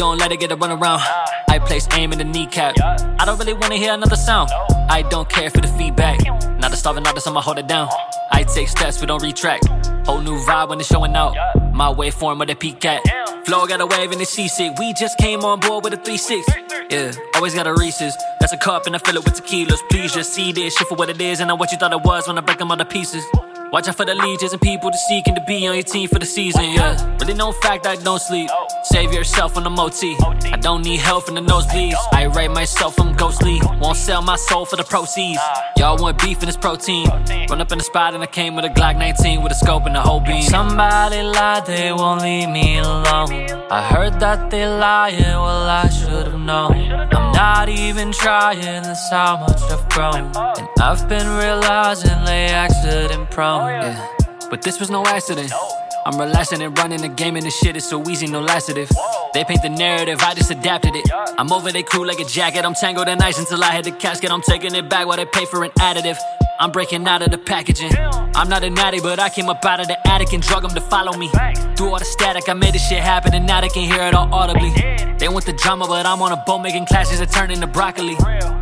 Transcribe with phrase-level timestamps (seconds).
[0.00, 1.02] don't let it get a run around.
[1.46, 2.74] I place aim in the kneecap.
[3.20, 4.50] I don't really wanna hear another sound.
[4.88, 6.18] I don't care for the feedback.
[6.58, 7.86] Not a starving artist, I'ma hold it down.
[8.32, 9.66] I take steps, we don't retract.
[10.06, 11.34] Whole new vibe when it's showing out.
[11.74, 13.02] My waveform where they peak at.
[13.44, 14.78] Flow got a wave and it's seasick.
[14.78, 16.44] We just came on board with a 3-6.
[16.90, 18.16] Yeah, always got a Reese's.
[18.40, 19.80] That's a cup and I fill it with tequilas.
[19.90, 22.02] Please just see this shit for what it is and not what you thought it
[22.02, 23.22] was when I break them all to pieces.
[23.70, 26.18] Watch out for the legions and people to seeking to be on your team for
[26.18, 27.16] the season, yeah.
[27.20, 28.50] Really no fact I don't sleep.
[28.84, 30.02] Save yourself on the MOT.
[30.52, 31.94] I don't need help from the nosebleeds.
[32.12, 33.60] I rate myself from ghostly.
[33.78, 35.38] Won't sell my soul for the proceeds.
[35.76, 37.06] Y'all want beef and it's protein.
[37.48, 39.86] Run up in the spot and I came with a Glock 19 with a scope
[39.86, 40.42] and a whole beam.
[40.42, 43.32] Somebody lied, they won't leave me alone.
[43.70, 46.92] I heard that they lying, well I should've known.
[46.92, 50.32] I'm not even trying, that's how much I've grown.
[50.58, 53.68] And I've been realizing they accident prone.
[53.68, 54.16] Yeah.
[54.48, 55.52] But this was no accident.
[56.06, 58.90] I'm relaxing and running the game, and this shit is so easy, no laxative.
[59.34, 61.10] They paint the narrative, I just adapted it.
[61.38, 62.64] I'm over their crew like a jacket.
[62.64, 64.30] I'm tangled in ice until I hit the casket.
[64.30, 66.18] I'm taking it back while they pay for an additive.
[66.60, 67.90] I'm breaking out of the packaging.
[67.96, 70.72] I'm not an addict, but I came up out of the attic and drug them
[70.72, 71.30] to follow me.
[71.74, 74.12] Through all the static, I made this shit happen, and now they can hear it
[74.12, 74.70] all audibly.
[75.18, 78.16] They want the drama, but I'm on a boat making clashes that turn into broccoli.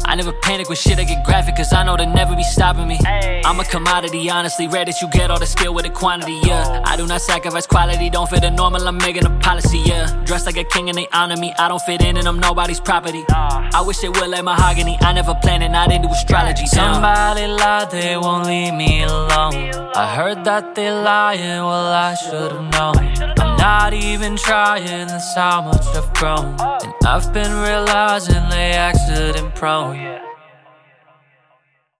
[0.05, 2.87] I never panic with shit, I get graphic, cause I know they'll never be stopping
[2.87, 2.99] me.
[3.05, 4.69] I'm a commodity, honestly.
[4.69, 6.83] Rare that you get all the skill with the quantity, yeah.
[6.85, 10.07] I do not sacrifice quality, don't fit the normal, I'm making a policy, yeah.
[10.25, 11.53] Dressed like a king and they honor me.
[11.59, 13.25] I don't fit in and I'm nobody's property.
[13.29, 14.97] I wish they would like mahogany.
[15.01, 16.67] I never planned it, I didn't do astrology.
[16.67, 19.73] Somebody lied, they won't leave me alone.
[19.95, 22.97] I heard that they lying, well, I should've known.
[23.39, 26.57] I'm not even trying, that's how much I've grown.
[26.61, 30.21] And I've been realizing they accident prone.